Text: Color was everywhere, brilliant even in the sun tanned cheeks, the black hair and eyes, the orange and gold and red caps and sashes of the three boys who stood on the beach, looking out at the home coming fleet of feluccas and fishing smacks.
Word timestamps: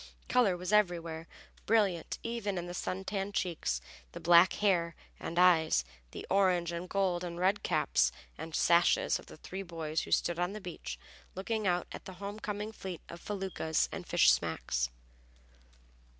Color 0.27 0.57
was 0.57 0.73
everywhere, 0.73 1.27
brilliant 1.67 2.17
even 2.23 2.57
in 2.57 2.65
the 2.65 2.73
sun 2.73 3.03
tanned 3.05 3.35
cheeks, 3.35 3.81
the 4.13 4.19
black 4.19 4.53
hair 4.53 4.95
and 5.19 5.37
eyes, 5.37 5.85
the 6.09 6.25
orange 6.27 6.71
and 6.71 6.89
gold 6.89 7.23
and 7.23 7.37
red 7.37 7.61
caps 7.61 8.11
and 8.35 8.55
sashes 8.55 9.19
of 9.19 9.27
the 9.27 9.37
three 9.37 9.61
boys 9.61 10.01
who 10.01 10.11
stood 10.11 10.39
on 10.39 10.53
the 10.53 10.59
beach, 10.59 10.97
looking 11.35 11.67
out 11.67 11.85
at 11.91 12.05
the 12.05 12.13
home 12.13 12.39
coming 12.39 12.71
fleet 12.71 13.01
of 13.09 13.21
feluccas 13.21 13.87
and 13.91 14.07
fishing 14.07 14.31
smacks. 14.31 14.89